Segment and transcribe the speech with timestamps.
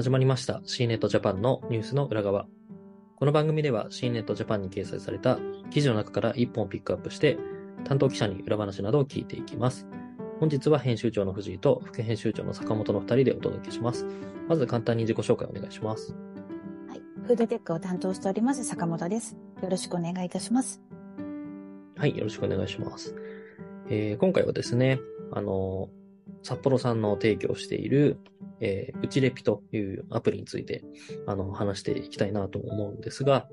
[0.00, 2.46] 始まりました C ネットジャパンのニュースの裏側。
[3.16, 5.38] この番組では C ネットジャパンに掲載された
[5.70, 7.36] 記事の中から1本ピックアップして
[7.84, 9.86] 担当記者に裏話などを聞いていきます。
[10.38, 14.06] 本日は編集長の藤井と副編集長の坂本の2人でお届けします。
[14.48, 16.14] まず簡単に自己紹介お願いします。
[16.88, 17.02] はい。
[17.26, 19.36] フードテックを担当しております坂本です。
[19.62, 20.80] よろしくお願いいたします。
[21.98, 23.14] はい、よろしくお願いします。
[23.90, 24.98] えー今回はですね、
[25.30, 25.90] あの、
[26.42, 28.16] 札幌さんの提供している、
[28.60, 30.84] えー、うちレピというアプリについて、
[31.26, 33.48] あの、話していきたいなと思うんですが、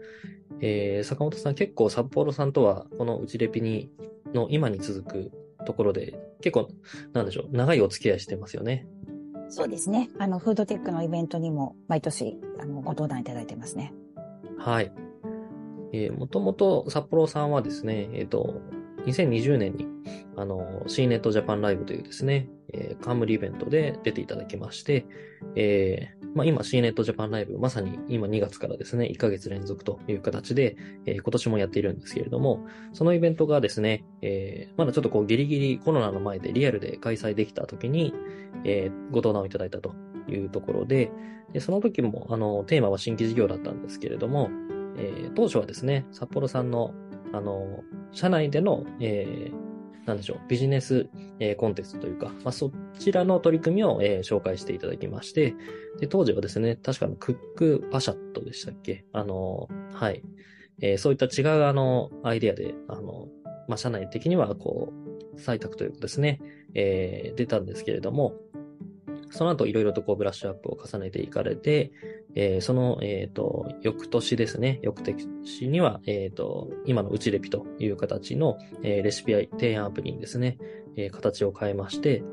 [0.62, 3.90] えー坂本さん結構札幌さんとは、このうちレピに、
[4.34, 5.32] の今に続く
[5.66, 6.70] ところで、結構、
[7.14, 8.88] なんでしょう、長いお付き合いしてますよね。
[9.50, 10.10] そうですね。
[10.20, 13.94] あの、フードテックのイベントにも毎年、あの、ご登壇いただいてますね。
[14.58, 14.92] はい。
[15.94, 18.62] えーもともと札幌さんはですね、えっ、と、
[19.06, 19.88] 2020年に、
[20.36, 25.06] あの、C ネットジャパンライブというですね、えー冠イベントで出ていただきまして、
[25.56, 38.14] えーまあ、今 C ネットジャパンライブ、まさに今2月からですね、1ヶ月連続という形で、えー今年もやっているんですけれども、そのイベントがですね、えーまだちょっとこうギリギリコロナの前でリアルで開催できた時に、
[38.64, 39.94] えーご登壇をいただいたと
[40.30, 41.12] いうところで、
[41.54, 44.50] でその時も、あの、テーマは新規事業だったんですけれども、
[44.98, 46.94] えー当初はですね、札幌さんの、
[47.34, 49.67] あの、社内での、えー
[50.08, 51.08] なんでしょう、ビジネス、
[51.40, 55.54] えーコンテストというか、まあ、そちらの取り組みを、えー紹介していただきまして、
[56.00, 59.06] で、当時はですね、確かのクックパシャットでしたっけ？
[59.12, 60.24] あの、はい。
[60.82, 63.28] えーそういった違うあの、アイデアで、あの、
[63.68, 64.94] まあ、社内的にはこ
[65.36, 66.40] う、採択というかですね、
[66.74, 68.34] えー出たんですけれども、
[69.30, 71.92] その後いろいろとこうブラッシュアップを重ねていかれて、
[72.36, 80.58] えーその、えっ、と、翌年ですね、翌年には、えっ、と、今のうちレピという形の、えーレシピ提案アプリにですね、
[80.96, 82.24] えー形を変えまして、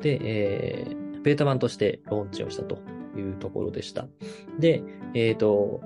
[0.00, 2.78] で、えーベータ版としてローンチをしたと
[3.16, 4.06] いうところでした。
[4.60, 5.80] で、えっ、と、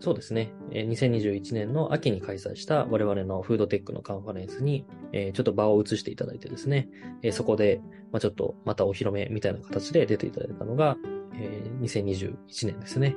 [0.00, 6.88] そうですね、2021年の秋に開催した我々のフードテックのカンファレンスに、ちょっと場を移していただいてですね、
[7.32, 10.96] そこで、ま、ちょっとまたお披露目みたいな形で出ていただいたのが、
[11.34, 13.14] え2021年ですね。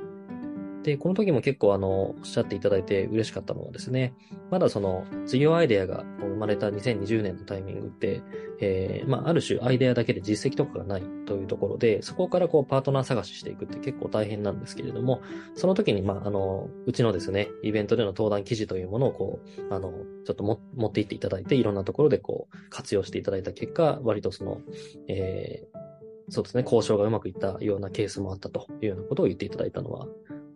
[0.84, 4.14] で、この時も結構あの、おっしゃっていただいて嬉しかったのはですね、
[4.50, 8.22] まだその事業アイデアが生まれた2020年のタイミングって、
[8.60, 15.22] えーまあ、ある種アイデアだけで実績とかがないというところで、そこからこうパートナー探ししていくって結構大変なんですけれども、
[15.54, 19.40] その時に、まあ、あの、うちのですね、イベントでの登壇記事というものをこ
[19.70, 19.90] う、あの、
[20.26, 24.60] ちょっとも持っていっていただいて、いろんなところでこう、活用していただいた結果、割とその、
[25.08, 25.84] えー
[26.28, 30.06] そうですね、交渉がうまくいったようなケースもあったというようなことを言っていただいたのは、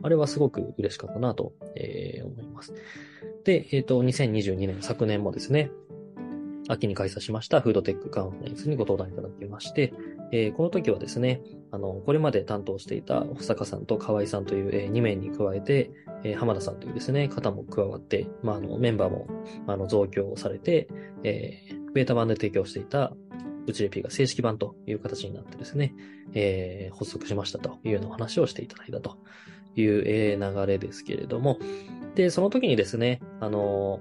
[0.02, 2.74] あれはすごく嬉しかったなと、えー思います。
[3.44, 5.70] で、えっ、と、2022年、昨年もですね、
[6.68, 9.92] 秋に開催しましたフードテックカンファレンスにご登壇いただきまして、
[10.32, 15.90] えーこの時はですね、あの、これまで担当していた保坂さんと河合さんという、え2名に加えて、
[16.24, 19.26] えー浜田さんというですね、方も加わって、まあ、あの、メンバーも、
[19.66, 20.88] あの、増強されて、
[21.24, 23.12] えーベータ版で提供していた
[23.70, 25.94] うちレピが正式版という形になってですね、
[26.34, 29.18] えー発足しましたというような話をしていただいたと
[29.76, 30.02] いう、
[30.38, 31.58] 流れですけれども、
[32.14, 34.00] で、その時にですね、あの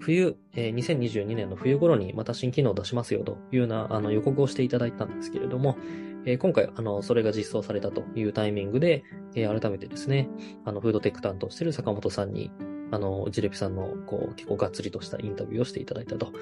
[0.00, 5.76] 冬、えー2022年の冬頃にまた新機能を出しますよというようなあの予告をしていただいたんですけれども、
[6.24, 9.04] えー今回、あの、それが実装されたというタイミングで、
[9.34, 10.28] えー改めてですね、
[10.64, 12.50] あの、フードテック担当している坂本さんに、
[12.90, 16.32] あの、うちレピさんの、こう、結構がっつりとしたインタビューをしていただいたと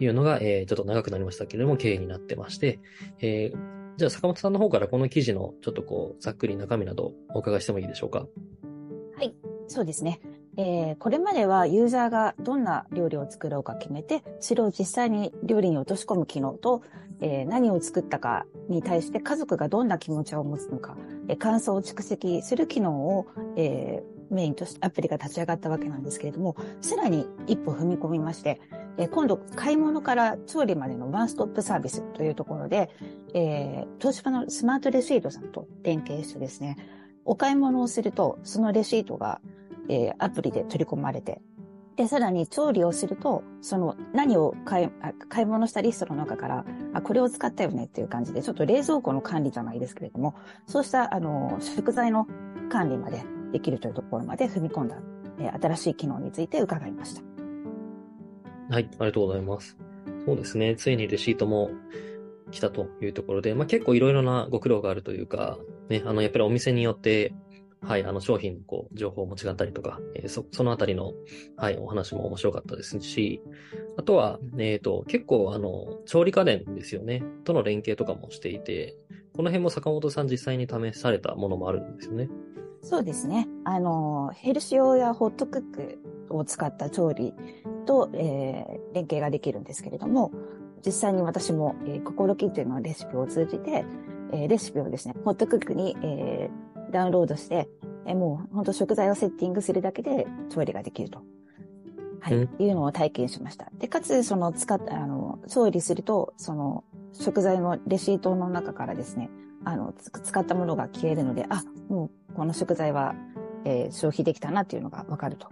[0.00, 2.80] いうのが、えーちょっと長くなりましたけれども、経緯になってまして、
[3.20, 8.26] えーじゃあ坂本さんの方からこの記事のちょっとこう、ざっくり中身などお伺いしてもいいでしょうか？
[9.16, 9.36] はい。
[9.68, 10.20] そうですね。
[10.56, 16.82] えーこれまではユーザーがどんな料理を作ろうか決めて、それを実際に料理に落とし込む機能と、
[17.20, 20.96] えー何を作ったかに対して家族がどんな気持ちを持つのか、
[21.28, 23.26] えー感想を蓄積する機能を、
[23.56, 28.60] えーメインとしてアプリが立ち上がったわけなんですけれども、さらに一歩踏み込みまして、
[28.96, 32.90] え今度買い物から調理までのワンストップサービスというところで、
[33.34, 36.76] えー東芝のスマートレシートさんと連携してですね、
[37.24, 39.40] お買い物をすると、そのレシートが、
[39.88, 41.40] えーアプリで取り込まれて、
[41.96, 44.88] で、さらに調理をすると、その何を買い
[45.28, 50.34] 買い物したリストの中から、あ、これを使ったよねっていう感じで、ちょっと冷蔵庫の管理じゃないですけれども、
[50.66, 52.26] そうした、あの、食材の
[52.68, 53.24] 管理まで
[53.54, 54.96] できるというところまで踏み込んだ、
[55.38, 57.22] えー新しい機能について伺いました。
[58.68, 59.78] はい、ありがとうございます。
[60.26, 60.74] そうですね。
[60.74, 61.70] ついにレシートも
[62.50, 65.58] 来たというところで、まあ、結構いろいろなご苦労があるというか、
[65.88, 67.32] ね、あの、やっぱりお店によって、
[67.80, 71.12] はい、あの、商品のこう、情報も違ったりとか、えーそ、そのあたりの、
[71.56, 73.40] はい、お話も面白かったですし、
[73.96, 78.96] あとは、えっ、と、結構、あの、調理家電ですよね、との連携とかもしていて、
[79.36, 82.28] この辺も坂本さん実際に試されたものもあるんですよね。
[82.84, 83.48] そうですね。
[83.64, 85.98] あの、ヘルシオやホットクック
[86.28, 87.32] を使った調理
[87.86, 90.30] と、えー、連携ができるんですけれども、
[90.84, 93.86] 実際に私も、えー、心キッチンのレシピを通じて、
[94.32, 97.70] えー、レシピをですね、ホットクックに、えー、ダウンロードして、
[98.06, 101.22] えー、もう本当食材をセッティングするだけで調理ができると。
[102.20, 103.70] はい、うん、いうのを体験しました。
[103.78, 109.30] で、かつ、その使った、あの、調理すると、その、食材のレシートの中からですね、
[109.64, 113.14] あの、使ったものが消えるので、あ、もうこの食材は、
[113.64, 115.48] えー、消費できたなっていうのがわかると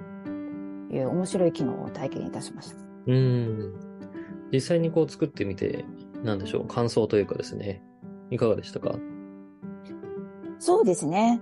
[0.95, 2.77] いう面白い機能を体験いたしました。
[3.07, 3.75] うん。
[4.53, 5.85] 実際にこう作ってみて、
[6.23, 7.83] なんでしょう、感想というかですね、
[8.31, 8.97] いかがでしたか？
[10.59, 11.41] そうですね。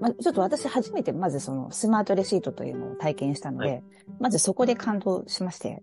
[0.00, 3.82] まあ、ちょっと私初めてまずそのスマートレシートというのを体験したので、はい、
[4.20, 5.82] まずそこで感動しまして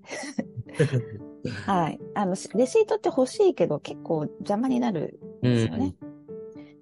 [1.65, 1.99] はい。
[2.13, 5.95] あの、レシートって欲しいけど結構邪魔になるんですよね。
[6.01, 6.10] うん、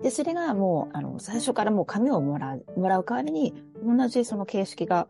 [0.01, 3.53] で、それがもう、あの、最初からもう紙をもらう、もらう代わりに、
[3.83, 5.07] 同じその形式が、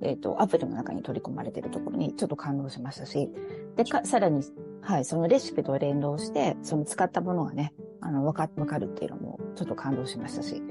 [0.00, 3.30] えっ、ー、と、アプリの中に取り込まれているところにちょっと感動しましたし、
[3.76, 4.42] で、か、さらに、
[4.80, 10.62] はい、そのレシピと連動して、その使ったものがね、あの、わか、わかるっていうのも、ちょっと感動しましたし、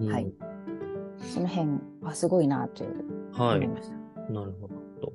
[0.00, 0.32] うん、はい。
[1.18, 3.60] その辺はすごいなという、はい。
[4.32, 4.68] なるほ
[5.00, 5.12] ど。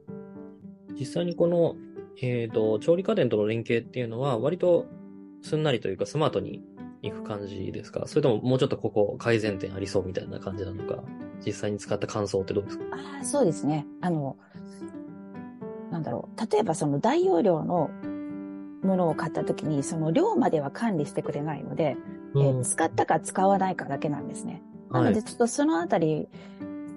[1.00, 1.76] 実際にこの
[2.22, 4.86] えっ、ー、と、調理家電との連携っていうのは、割と
[5.42, 6.62] すんなりというかスマートに
[7.02, 8.04] いく感じですか？
[8.06, 11.04] それとももうちょっとここ改善点ありそうみたいな感じなのか？
[11.46, 12.84] 実際に使った感想ってどうですか？
[12.92, 13.86] ああ、そうですね。
[14.02, 14.38] あの、
[15.92, 16.52] なんだろう。
[16.52, 17.90] 例えばその大容量の
[18.84, 21.98] ものを買った時に、その量までは管理してくれないので、
[22.34, 24.62] うん、えー、使ったか使わないかだけなんですね。
[24.92, 26.28] なので、ちょっとそのあたり、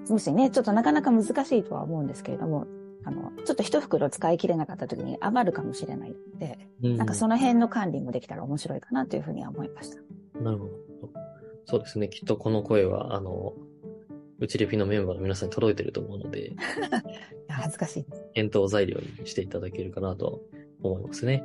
[0.08, 2.66] もしね、ちょっとなかなか難しいとは思うんですけれども、
[3.04, 9.96] あの、ちょっと一袋使い切れなかった時に余るかもしれないので、うん、なんかその辺の管理もできたら面白いかなというふうには思いました。
[10.40, 10.70] なるほど。
[11.66, 12.08] そうですね。
[12.08, 13.54] きっとこの声は、あの、
[14.38, 16.54] うちレピのメンバーの皆さんに届いてると思うので、
[17.48, 18.06] 恥ずかしい。
[18.34, 20.42] 検討材料にしていただけるかなと
[20.82, 21.44] 思いますね。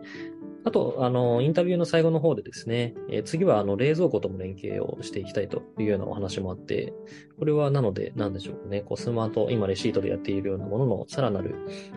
[0.65, 6.93] あと、あの、インタビューの最後の方でですね、えー、次はあの冷蔵庫とも連携をしていきたいというようなお話もあって、
[7.37, 11.55] これはなので、なんでしょうね、こうスマート、今レシートでやっているようなもののさらなる、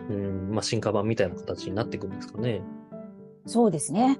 [0.09, 2.61] うん、まあ、進化版みたいな形になっていくんですかね。
[3.45, 4.19] そうですね。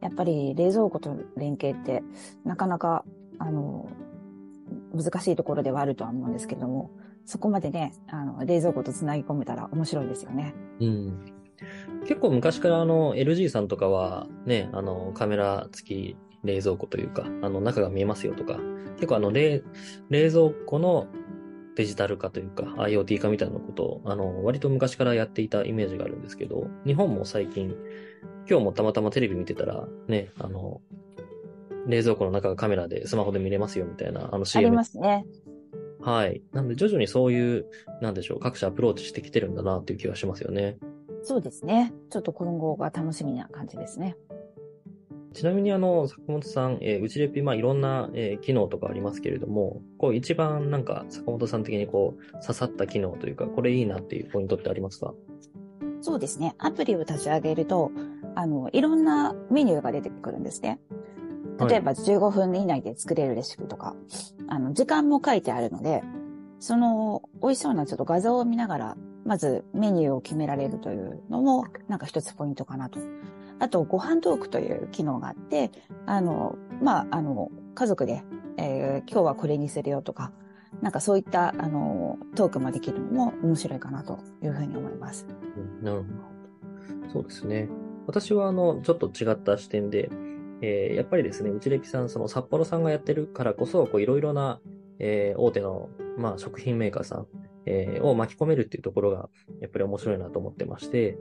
[0.00, 2.02] やっぱり冷蔵庫と連携って、
[2.44, 3.04] なかなか、
[3.38, 3.88] あの、
[4.92, 6.90] 難しいところではあるとは思うんですけども、
[7.26, 10.54] そこまでね、あの、冷蔵庫と繋ぎ込めたら面白いですよね。
[10.80, 11.33] うん。
[12.06, 18.58] 結構昔からあの LG さんとかはね、あのカメラ付き冷蔵庫というか、あの中が見えますよとか、
[18.96, 19.62] 結構あの冷
[20.10, 21.06] 冷蔵庫の
[21.76, 27.74] デジタル化というか IoT 化みたいなことをあの割と昔からやっていたイメージがあるんですけど、日本も最近、
[28.48, 30.80] 今日もたまたまテレビ見てたらね、あの、
[31.86, 34.68] 冷蔵庫の中がカメラでスマホで見れますよみたいなあの CM。
[34.68, 35.26] ありますね。
[36.00, 36.42] はい。
[36.52, 37.66] なんで徐々にそういう、
[38.02, 40.76] なんでしょう、各社アプローチしてきてるんだなっていう気がしますよね。
[41.24, 41.92] そうですね。
[42.10, 44.16] ちょっと今後が楽しみな感じですね。
[45.32, 55.14] ちなみにあの、坂本さん、えー、うちレピ、まあいろんな、えー、機能とかありますけれども、こう一番なんか坂本さん的にこう刺さった機能というか、これいいなっていうポイントってありますか？
[56.02, 56.54] そうですね。
[56.58, 57.90] アプリを立ち上げると、
[58.34, 60.78] あの、いろんなメニューが出てくるんですね。
[61.68, 63.96] 例えば15分以内で作れるレシピとか、はい、
[64.48, 66.02] あの、時間も書いてあるので、
[66.58, 73.00] その、美味しそうなちょっと画像を見ながらまずメニューを決められるというのも、なんか一つポイントかなと。
[73.58, 75.70] あと、ご飯トークという機能があって、
[76.06, 78.22] あの、まあ、あの、家族で、
[78.56, 80.32] えー、今日はこれにするよとか、
[80.82, 85.26] なんかそういった、あの、トークもできるのも面白いかなというふうに思います。
[85.56, 87.12] うん、なるほど。
[87.12, 87.68] そうですね。
[88.06, 90.10] 私は、あの、ちょっと違った視点で、
[90.60, 94.60] えー、やっぱりですね、うちれぴさん、その札幌さんがやってるからこそ、こう、いろいろな、
[94.98, 95.88] えー、大手の、
[96.18, 97.26] まあ、食品メーカーさん、
[97.66, 99.28] えー、を巻き込めるっていうところが、
[99.60, 101.18] やっぱり面白いなと思ってまして、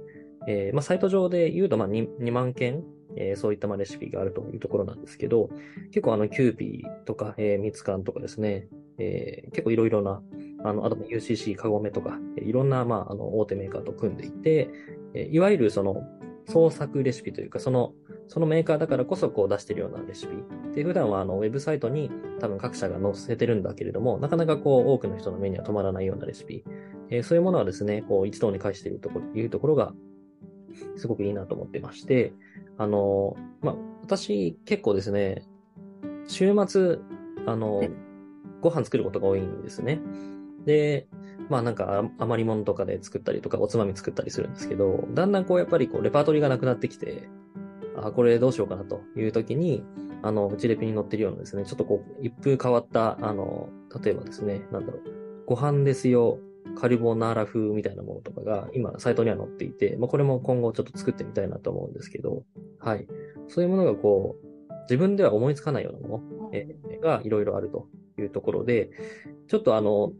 [0.47, 2.83] えー、まあ、サイト上で言うと、まあ2、2万件、
[3.15, 5.49] えー、そういったまレシピがあるというところなんですけど、
[5.91, 10.21] 結構あの、キューピーとか、えー、ミツカンとかですね、えー、結構いろいろな、
[10.63, 14.69] あの、あと UCC カゴメとか、いろんな、まあ、あの、大手メーカーと組んでいて、
[15.13, 16.03] えいわゆるその、
[16.45, 17.93] 創作レシピというか、その、
[18.27, 20.35] そのメーカーだからこそこう出してるようなレシピ。
[20.73, 26.63] で、普段はあの、ウェブサイトに多分各社が載せてるんだけれども、なかなかこう、多くの人の目には止まらないようなレシピ。
[27.09, 29.93] えー、そういうものはですね、こう、一堂に会しているところ、いうところが、
[30.95, 32.33] すごくいいなと思ってまして、
[32.77, 35.43] あの、まあ、私結構ですね、
[36.27, 36.97] 週末、
[37.45, 37.83] あの、
[38.61, 39.99] ご飯作ることが多いんですね。
[40.65, 41.07] で、
[41.49, 47.29] まあなんか余り物とかで作ったりとかおつまみ作ったりするんですけど、だんだんこうやっぱりこうレパートリーがなくなってきて、
[47.95, 49.83] あ、これどうしようかなという時に、
[50.21, 53.69] あの、うちレピに載ってるようなですね、ちょっとこう、一風変わった、あの、
[54.03, 55.01] 例えばですね、なんだろう、
[55.45, 56.39] ご飯ですよ、
[56.75, 62.43] カルボナーラ風みたいなものとかが今サイトには載っていて、まあ、これも今後ちょっと作ってみたいなと思うんですけど、
[62.79, 63.07] はい。
[63.47, 66.67] そういうものがこう、自分では思いつかないようなもの、え
[67.01, 68.91] がいろいろあるというところで、
[69.47, 70.13] ちょっとあの、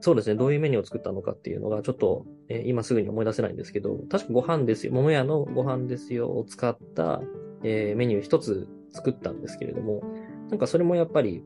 [0.00, 6.28] そうですね、どういうメニューを作ったのかっていうのが、ちょっと、え今すぐに思い出せないんですけど、確かご飯ですよ、桃屋のご飯ですよ。
[6.30, 7.20] を使った、
[7.64, 10.02] えー、メニュー一つ作ったんですけれども、
[10.50, 11.44] なんかそれもやっぱり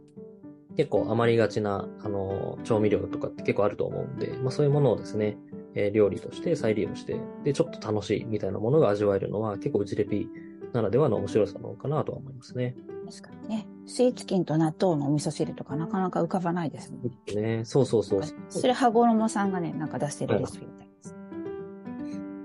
[0.77, 5.39] 結構余りがちな、あの、調味料とかって結構あると思うんで、まあそういうものをですね、
[5.75, 12.75] えー、料理として再利用して、で、ちょっと楽しいみたいなものが味わえるのは結構うちレピーならではの面白さなのかなとは思いますね。
[13.11, 13.67] 確かにね。
[13.87, 16.99] スイーツキンと納豆のお味噌汁とかなかなか浮かばないですね。
[17.35, 17.65] ね。
[17.65, 18.23] そうそうそう。
[18.49, 21.17] それ、羽衣さんがね、なんか出してるレシピみたいです。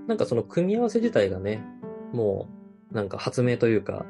[0.06, 1.62] なんかその組み合わせ自体がね、
[2.12, 2.48] も
[2.92, 4.04] う、なんか発明というか、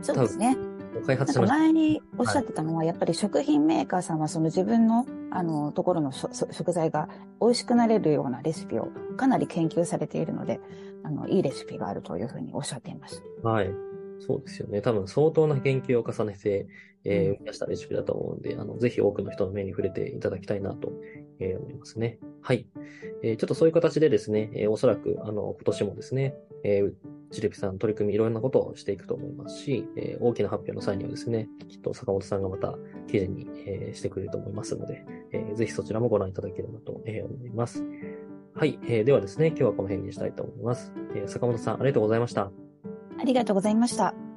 [0.00, 0.56] そうですね。
[1.02, 1.58] 開発しました。
[1.58, 7.08] 前におっしゃってたのは、はい、やっぱり食品メーカーさんはその自分のあのところの食材が
[7.40, 10.60] 美味しくなれるようなレシピをかなり研究されているので、
[11.04, 13.22] あの、いいレシピがあるというふうにおっしゃっています。
[13.42, 13.70] はい。
[14.18, 14.82] そうですよね。
[14.82, 16.68] 多分相当な研究を重ねて、
[17.04, 20.92] えー、生み出したレシピだと思うんで、あの、ぜひ多くの人の目に触れていただきたいなと、
[21.40, 22.18] えー、思いますね。
[22.40, 22.66] はい。
[23.24, 26.92] えー、ちょっとそういう形でですね、えー、おそらく、あの、今年もですね、えー、
[27.32, 32.76] ジレピさん取り組みいろんなことをしていくと思いますし、えー、大きな発表の際にはですね、きっと坂本さんがまた
[33.08, 37.82] 記事に、えー、してくれると思いますので、えー、ぜひそちらもご覧いただければと、えー、思います。
[38.54, 39.04] はい、えー。
[39.04, 40.92] ではですね、今日はこの辺にしたいと思います。
[41.14, 42.52] えー、坂本さん、ありがとうございました。
[43.18, 44.31] ありがとうございました。